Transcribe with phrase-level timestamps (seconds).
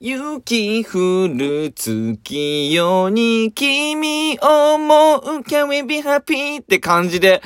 [0.00, 6.62] 雪降る月夜に君を思う Can we be happy?
[6.62, 7.42] って感じで、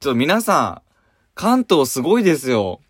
[0.00, 0.90] ちょっと皆さん、
[1.34, 2.80] 関東すごいですよ。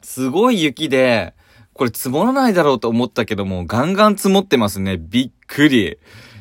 [0.00, 1.34] すごい雪で、
[1.74, 4.96] これ積もらないだろうと思ったけども、ガンガン積もってますね。
[4.96, 5.98] びっくり。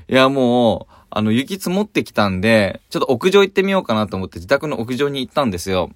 [0.08, 5.92] いや、もう、あの、雪積もってきたんで、ちょっと屋上行ってみようかなと思って自宅の屋上に行ったんですよ。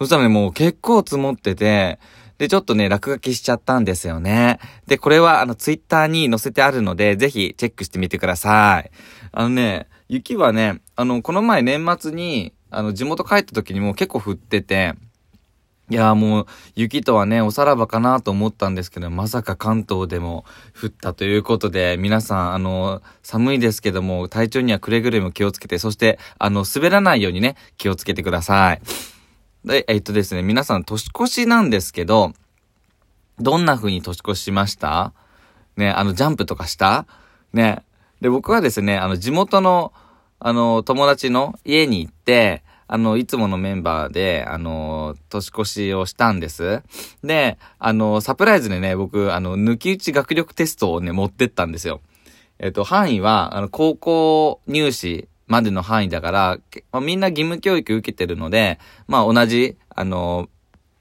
[0.00, 2.00] そしたらね、もう結構積もってて、
[2.38, 4.60] で、ちょっとね、落書きしちゃったんですよね。
[4.86, 8.90] で、これは、あの、ツイッターに載せてあるので、ぜひチェックしてみてください。
[9.32, 14.94] あのね、雪はね、あの、この前年末に、あの、地元帰った時にも結構降ってて、
[15.90, 20.44] いやもう、雪とはね、おさらばかなと思ったんですけど、まさか関東でも
[20.78, 28.82] 降ったということで、皆さん、あの、寒いですけども、体調にはくれぐれも気をつけて、そして、あの、滑らないようにね、気をつけてください。
[29.64, 32.32] で、えっとですね、皆さん、年越しなんですけど、
[33.38, 35.12] どんな風に年越ししました？
[35.76, 37.06] ね、あの、ジャンプとかした？
[37.52, 37.84] ね。
[38.20, 39.92] で、僕はですね、あの、地元の、
[40.40, 46.82] あの、友達の家に行って、あの、いつものメンバーで、あの、年越しをしたんです。
[47.22, 52.00] で、あの、サプライズでね、僕、あの、抜き打ち学力テストをね、持ってったんですよ。
[52.58, 56.58] えっと、範囲は、あの、高校入試までの範囲だから、
[56.92, 60.48] まあ、みんな義務教育受けてるので、まあ、同じ、あの、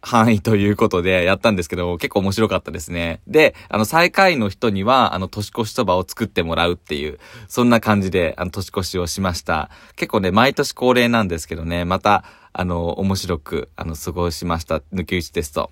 [0.02, 3.22] 範囲ということでやったんですけど、結構面白かったですね。
[3.28, 9.70] で、あの、最下位の人には、あの、年越しそばを作ってもらうっていう、そんな感じで、あの、年越しをしました。
[9.96, 14.82] 結構ね、毎年恒例なんですけどね、また、あの、面白く、あの、過ごしました。
[14.94, 15.72] 抜き打ちテスト。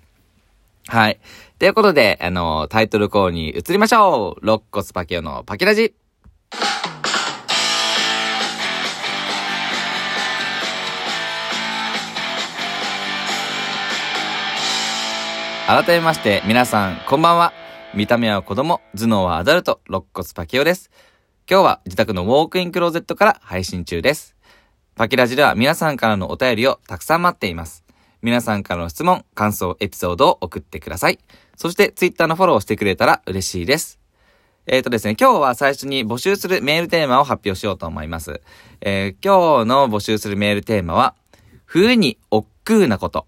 [0.88, 1.18] はい。
[1.58, 5.94] ということで、あの、タイトルコールに移りましょう肋骨パキオのパキラジ
[15.66, 17.52] 改めまして、皆さん、こんばんは。
[17.92, 20.92] 見た目は子供、頭脳はアダルト、肋骨パキオです。
[21.50, 24.36] 今日は自宅のウォークインクローゼットから配信中です。
[24.94, 27.84] パキラジでは皆さんからのお便りをたくさん待っています。
[28.22, 31.18] 皆さんからの質問、感想、エピソードを送ってください。
[31.56, 33.98] そして、ツイッターのフォローしてくれたら嬉しいです。
[34.66, 38.40] えっ、ー、とですね、今日は最初に募集するメールテーマを発表しようと思います。
[38.82, 41.16] えー、今日の募集するメールテーマは、
[41.64, 43.26] 冬に億劫なこと。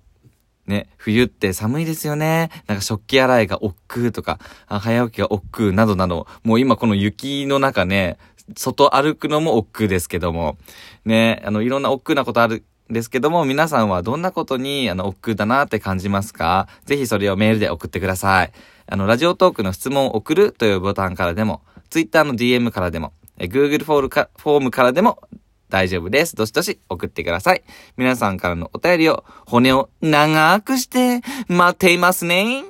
[0.69, 2.51] ね、冬って寒いですよね。
[2.67, 8.19] なんか食器洗いが億劫とか、早起きが億劫などなど、もう今この雪の中ね、
[8.57, 10.59] 外歩くのも億劫ですけども、
[11.05, 16.69] ね、あの、いろんな億劫なことあるんですけども、皆さんはどんなことに、あの、億劫だなって感じますか？
[16.85, 18.53] ぜひそれをメールで送ってください。
[18.87, 25.19] あの、ラジオトークの質問を送るというボタンからでも、Twitter の DM からでも、Google フォームからでも
[25.69, 26.35] 大丈夫です。
[26.35, 27.63] どしどし送ってください。
[27.97, 32.65] 皆さんからのお便りを骨を長くして待っていますね。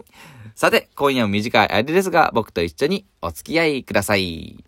[0.54, 4.64] さて、今夜も短い間ですが、僕と一緒にお付き合いください。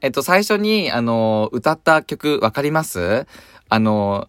[0.00, 3.26] えっと、最初に、あの、歌った曲わかります？
[3.68, 4.28] あの、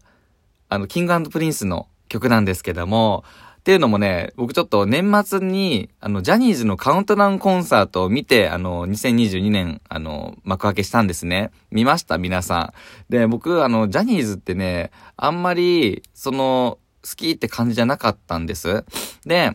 [0.69, 3.23] あの、 King & Prince の曲なんですけども、
[3.67, 11.51] っていうのもね、僕ちょっと年末に、あの、ジャニーズのカウントダウンコンサートを見て、あの、2022年、あの、幕開けしたんですね。
[11.69, 12.73] 見ました皆さ
[13.09, 13.11] ん。
[13.11, 18.85] で、僕、あの、ジャニーズってね、あんまり、その、好きって感じじゃなかったんです。
[19.25, 19.51] で、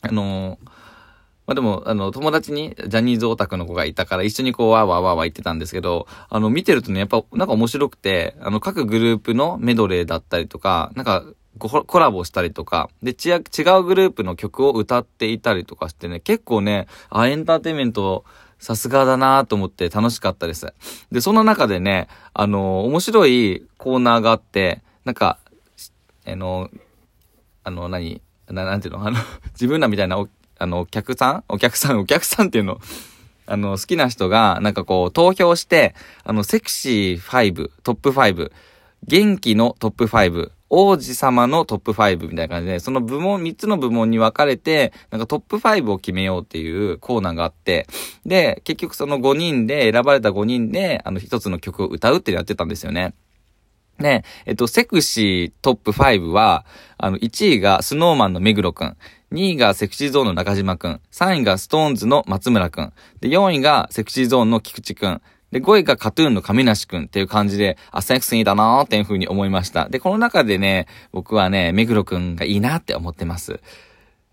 [0.00, 0.58] あの、
[1.46, 11.22] まあ、でも、あの、友達にジャニーズオタクの子がいたから一緒にこう、わーわーわーわー言ってたんですけど、あの、見てるとね、やっぱ、なんか面白くて、あの、各グループのメドレーだったりとか、なんか、
[11.58, 13.42] コラボしたりとか、で、違う
[13.82, 18.24] グループの曲を歌っていたりとかしてね、結構ね、あ、エンターテイメント、
[18.58, 20.72] さすがだなと思って楽しかったです。
[21.12, 25.38] で、その中でね、あの、面白いコーナーがあって、なんか、
[26.26, 26.68] あの、
[27.64, 29.18] あの、何な、なんていうの あの、
[29.52, 31.44] 自分らみたいなお、あの、お客さん？
[31.48, 32.80] お客さん、お客さんっていうの、
[33.46, 38.50] あの、好きな人が、なんかこう、投票して、あの、セクシー5、トップ5、
[39.06, 47.86] 元気のトップ5、王子様のトップ5みたいな感じで、その部門、3つの部門に分かれて、なんかトップ5を決めようっていうコーナーがあって、
[48.26, 53.14] で、結局その5人で、選ばれた5人で、あの、1つの曲を歌うってやってたんですよね。
[53.98, 56.64] で、えっと、セクシートップ5は、
[56.98, 58.96] あの、1位が Snow Man の目黒くん、
[59.32, 65.20] 2位が Sexy Zone の中島くん、3位が SixTONES の松村くん、で、4位が Sexy Zone の菊池くん、
[65.50, 69.88] で、5位が KAT-TUN の亀梨くんっていう感じで、あ、セクシーだなーっていう風に思いました。
[69.88, 73.60] で、この中でね、僕はね、目黒くんがいいなって思ってます。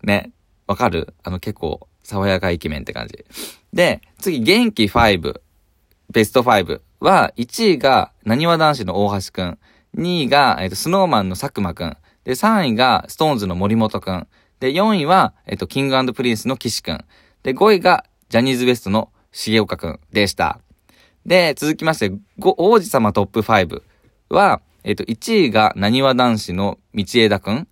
[0.02, 0.32] ね。
[0.66, 1.14] わかる？
[1.22, 3.24] あの結構、爽やかイケメンって感じ。
[3.72, 5.40] で、次、元気5、
[6.12, 9.58] ベスト5は、1位が、なにわ男子の大橋くん。
[9.96, 11.96] 2位が、えっ、と、 Snow Man の佐久間くん。
[12.24, 14.26] で、3位が、 SixTONES の森本くん。
[14.60, 17.04] で、4位は、えっと、 King & Prince の岸くん。
[17.42, 20.60] で、5位が、ジャニーズ WEST の重岡くんでした。
[21.26, 23.82] で、続きまして、ご王子様トップ5
[24.28, 27.68] は、えっと、1位が、なにわ男子の道枝くん。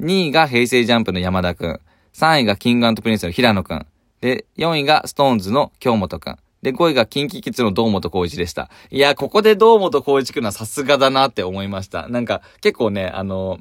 [0.00, 1.80] 2位が、平成ジャンプの山田くん。
[2.14, 3.86] 3位が、 King & Prince の平野くん。
[4.22, 6.38] で、4位が、 SixTONES の京本くん。
[6.62, 8.70] で、5位が、 KinKi Kids の堂本光一でした。
[8.90, 12.08] いや、ここで堂本光一くんはさすがだなって思いました。
[12.08, 13.58] なんか、結構ね、あの、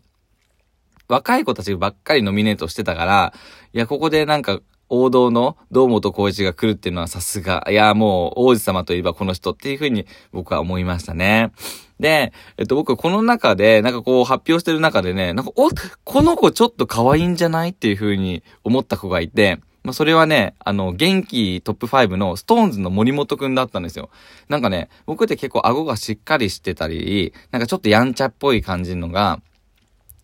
[1.09, 3.33] 若い子たちばっかりノミネートしてたから、
[3.73, 4.61] いや、ここでなんか、
[4.93, 11.51] 王道の堂本光一が来るっていうのはさすが、いや、もう王子様といえばこの人っていうふうに僕は思いましたね。
[11.99, 15.69] で、えっと僕この中で、なんかこう発表してる中でね、なんか、お、
[16.03, 24.09] この子ちょっと可愛いんじゃないっていうふうに思った子がいて、まあ、それはね、あの、元気トップ5のストーンズの森本くんだったんですよ。
[24.47, 29.41] なんかね、僕って結構顎がしっかりしてたり、なんかちょっとやんちゃっぽい感じのが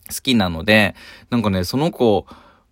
[0.08, 0.94] 好きなので、
[1.28, 2.26] なんかね、その子、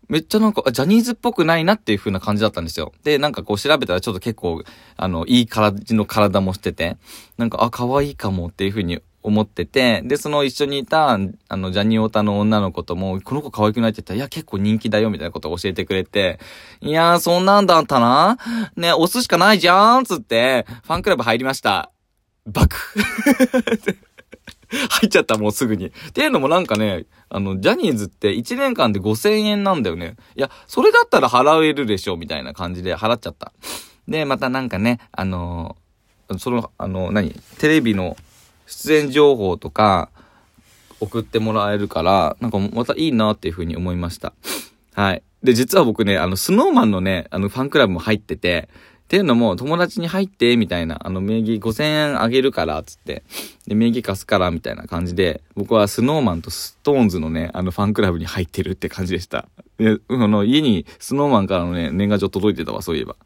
[0.08, 2.92] めっちゃなんか、ジャニーズっぽくないなっていう風な感じだったんですよ。
[3.04, 4.62] で、なんかこう調べたらちょっと結構、
[4.96, 6.96] あの、いい体の体もしてて、
[7.36, 16.40] なんか、あ、可愛いかもっていう風に思ってて、で、その一緒にいた、あの、ジャニオタの女の子とも、この子可愛くないって言ったら、いや、結構人気だよ、みたいなことを教えてくれて、
[16.80, 18.38] いやー、そんなんだったな
[18.76, 21.90] ね、押すしかないじゃーんつって、ファンクラブ入りました。
[22.46, 22.76] バク
[24.90, 25.86] 入っちゃった、もうすぐに。
[25.86, 30.16] っていうのもなんかね、あの、ジャニーズって1年間で5000円なんだよね。
[30.36, 33.52] いや、それだったら払えるでしょ、みたいな感じで払っちゃった。
[34.06, 38.16] で、またなんかね、あのー、その、あの、何テレビの
[38.66, 40.10] 出演情報とか
[41.00, 44.34] 送ってもらえるから、なんかまたいいなっていうふうに思いました。
[44.94, 45.22] はい。
[45.42, 48.68] で、実は僕ね、あの、スノーマンのね、あの、ファンクラブも入ってて、
[49.08, 53.22] っていうのも、友達に入って、みたいな、あの、名義5000円あげるから、つって、
[53.66, 59.48] で、名義貸すから、みたいな感じで、僕はスノーマンとストーンズのね、あの、ファンクラブに入ってるって感じでした。
[59.78, 63.16] で、あの、家にスノーマンからのね、年賀状届いてたわ、そういえば。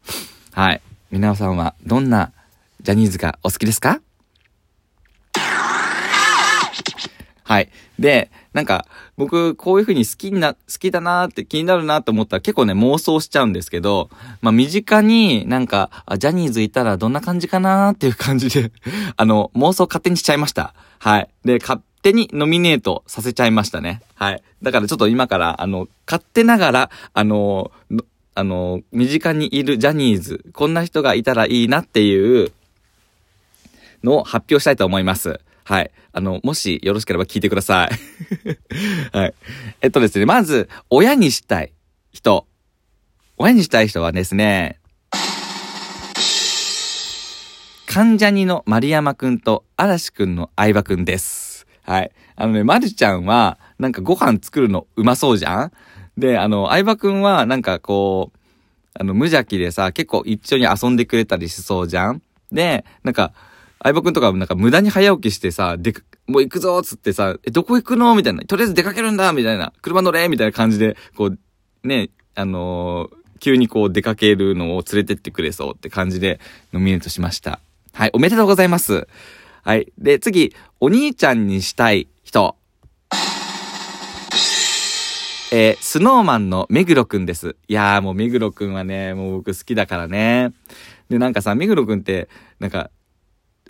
[0.53, 0.81] はい。
[1.11, 2.31] 皆さんは、どんな
[2.81, 3.99] ジャニーズがお好きですか？
[7.43, 7.69] はい。
[7.99, 8.85] で、なんか、
[9.17, 14.09] 僕、こういう風に好きな、好きだなーって気になるなと思ったら結構ね、妄想しちゃうんですけど、
[14.41, 18.71] まあ、身近になんか、あ、ジャニーズいたらどんな感じかなーっていう感じで
[19.17, 20.73] あの、妄想勝手にしちゃいました。
[20.99, 21.29] はい。
[21.43, 24.01] で、勝手にノミネートさせちゃいましたね。
[24.15, 24.43] はい。
[24.61, 27.71] だからちょっと今から、あの、勝手ながら、あの、
[28.35, 32.51] あの、身近にいるジャニーズ、こんな人がいたらいいなっていう
[34.03, 35.39] のを発表したいと思います。
[35.63, 35.91] はい。
[36.11, 37.89] あの、もしよろしければ聞いてください。
[39.17, 39.33] はい。
[39.81, 41.73] えっとですね、まず、親にしたい
[42.11, 42.45] 人。
[43.37, 44.79] 親にしたい人はですね、
[47.85, 51.67] 関ジャニの丸山くんと嵐くんの相葉くんです。
[51.83, 52.11] はい。
[52.35, 55.71] あのね、まるちゃんは、なんかご飯作るのうまそうじゃん？
[56.17, 58.37] で、あの、相葉くんは、なんかこう、
[58.99, 62.21] あの、無邪気でさ、結構一緒に遊んでくれたりしそうじゃん？
[62.51, 63.33] で、なんか、
[63.83, 65.93] 相葉くんとかなんか無駄に早起きしてさ、で、
[66.25, 68.15] もう行くぞっつってさ、え、どこ行くの？
[68.15, 68.43] みたいな。
[68.43, 69.73] とりあえず出かけるんだみたいな。
[69.81, 76.39] 車乗れみたいな感じで、こう、ね、あのー、急にこう出かけるのを連れてってくれそうって感じで
[76.71, 77.59] ノミネートしました。
[77.91, 79.07] はい、おめでとうございます。
[79.63, 79.91] はい。
[79.97, 82.55] で、次、お兄ちゃんにしたい人。
[85.51, 87.57] えー、スノーマンの目黒くんです。
[87.67, 90.53] いやーもう目黒くんはね、もう僕好きだからね。
[91.09, 92.89] で、なんかさ、目黒くんって、なんか、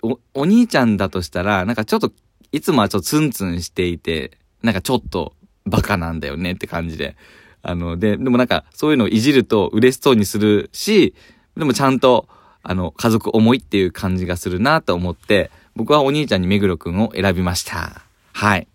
[0.04, 2.12] お、お兄ちゃんだとしたら、なんかちょっと、
[2.52, 5.32] いつもはちょっとツンツンしていて、なんかちょっと
[5.64, 7.16] バカなんだよねって感じで。
[7.62, 11.14] あの、で、でもなんかそういうのをいじると嬉しそうにするし、
[11.56, 12.28] でもちゃんと、
[12.62, 18.02] あの、家族思いっていう感じがするなと思って、僕はお兄ちゃんに目黒くんを選びました。
[18.32, 18.68] はい。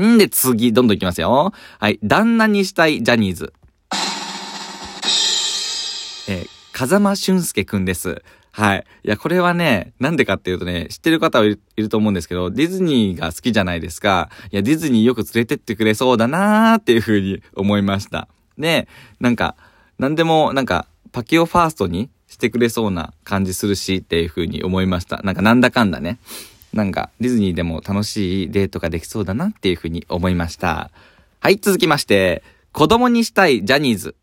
[0.00, 1.52] んで次、どんどんいきますよ。
[1.78, 1.98] はい。
[2.02, 3.52] 旦那にしたいジャニーズ。
[6.28, 8.22] えー、風間俊介くんです。
[8.56, 8.86] はい。
[9.04, 14.30] いや、これはね、なんでかっていうとね、知ってる方はいると思うんですけど、ディズニーが好きじゃないですか。
[14.50, 18.28] いや、ディズニーよく連れてってくれそうだなーっていう風に思いました。
[18.56, 18.88] で、
[19.20, 19.56] なんか、
[19.98, 25.20] なんでも、なんか、パキオファーストにしてくれそうな感じするしっていう風に思いました。
[25.22, 26.18] なんか、なんだかんだね。
[26.72, 30.90] なんか、ディズニーでも楽しいデートができそうだなっていう風に思いました。
[31.40, 34.14] はい、続きまして、子供にしたいジャニーズ。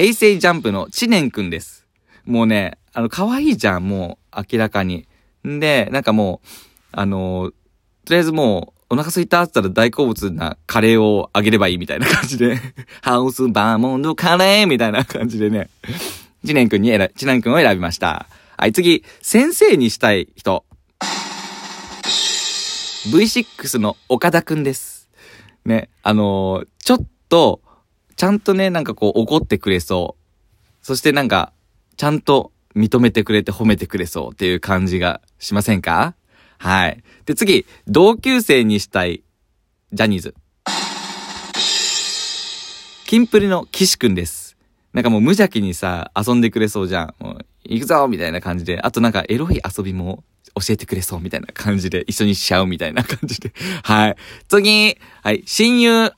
[0.00, 1.86] 平成ジャンプの知念くんです。
[2.24, 5.06] もうね、あの、可愛いじゃん、もう、明らかに。
[5.46, 6.48] んで、なんかもう、
[6.92, 7.52] あの、
[8.06, 12.56] とりあえずもう、お腹空いたって言ったら大好物なカレーをあげればいいみたいな感じで、
[13.02, 15.68] ハウスバーモンドカレーみたいな感じでね、
[16.46, 18.26] 知念くんに選、知念くんを選びました。
[18.56, 20.64] はい、次、先生にしたい人。
[23.12, 25.10] V6 の岡田くんです。
[25.66, 27.60] ね、あのーちょっと、
[28.20, 30.68] ちゃんとね、なんかこう怒ってくれそう。
[30.82, 31.54] そしてなんか、
[31.96, 36.14] ちゃんと認めてくれて褒めてくれそうっていう感じがしませんか？
[36.58, 37.02] はい。
[37.24, 39.22] で、次、同級生にしたい、
[39.94, 40.34] ジャニーズ。
[43.06, 44.58] キンプリの岸くんです。
[44.92, 47.14] なんかもう無邪気にさ、遊んでくれそうじゃん。
[47.24, 48.82] もう、行くぞみたいな感じで。
[48.82, 50.24] あとなんかエロい遊びも
[50.56, 53.54] 教えてくれそうみたいな感じで、一緒にしちゃうみたいな感じで。
[53.82, 54.16] はい。
[54.46, 56.12] 次、はい、親友。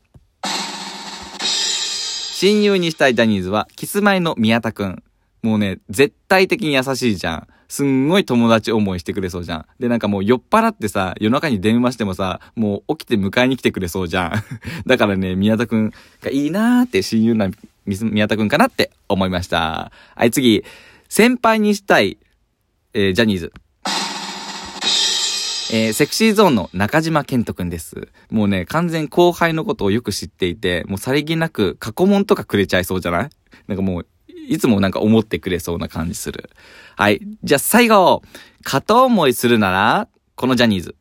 [2.43, 5.05] 親友にしたいジャニーズは、キスマイの宮田くん。
[5.45, 7.47] もうね、絶対的に優しいじゃん。
[7.69, 9.67] すんごい友達思いしてくれそうじゃん。
[9.79, 14.33] で、なんかもう酔っ払ってさ、夜中に電話してもさ、もう起きて迎えに来てくれそうじゃん。
[14.87, 17.49] だからね、宮田くんがいいなーって親友な
[17.87, 19.93] 宮田くんかなって思いました。
[20.17, 20.65] はい、次。
[21.09, 22.19] 先輩にしたい、
[22.93, 23.53] えージャニーズ。
[25.75, 28.09] えーセクシーゾーンの中島健人くんです。
[28.31, 33.31] もうね、完全後輩のことをよく知っていて、もうさりげなく過去問とかくれちゃいそうじゃない？
[33.69, 36.50] なんかもう、いつもなんか思ってくれそうな感じする。
[36.97, 37.23] はい。
[37.43, 38.23] じゃあ最後、
[38.62, 40.95] 片思いするなら、このジャニーズ。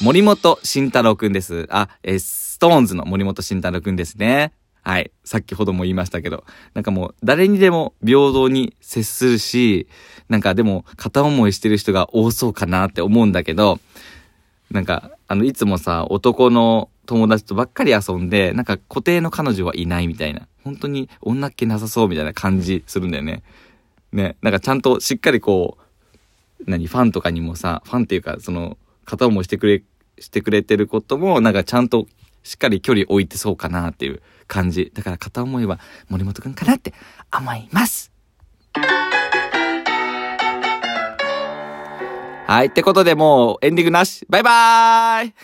[0.00, 1.66] 森本慎太郎くんです。
[1.70, 4.54] あ、えーストーンズの森本慎太郎くんですね。
[4.86, 5.10] はい。
[5.24, 6.44] 先ほども言いましたけど。
[6.74, 9.88] なんかもう、誰にでも平等に接するし、
[10.28, 13.80] なんかでも、片思いしてる人が多そうかなって思うんだけど、
[14.70, 20.46] なんか、あの、いつもさ、男の友達とばっかり遊んで、なんか固定の彼女はいないみたいな。
[20.62, 23.42] 本当に女っ気なさそうみたいな感じするんだよね。
[24.12, 24.36] ね。
[24.40, 25.78] なんかちゃんとしっかりこ
[26.60, 29.82] う、何、ファンとかにもさ、ファンっていうか、その、片思いしてくれ、
[30.20, 32.06] してくれてることも、なんかちゃんと
[32.46, 34.92] しっかり距離置いてそうかなっていう感じ。
[34.94, 36.94] だから片思いは森本くんかなって
[37.36, 38.12] 思います。
[42.46, 42.66] はい。
[42.68, 44.24] ってことでもうエンディングなし。
[44.30, 45.34] バイバーイ